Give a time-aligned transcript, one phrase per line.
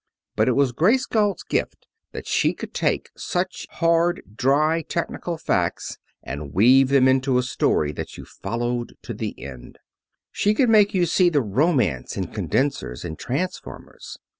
[0.35, 5.37] But it was Grace Galt's gift that she could take just such hard, dry, technical
[5.37, 9.77] facts and weave them into a story that you followed to the end.
[10.31, 14.17] She could make you see the romance in condensers and transformers.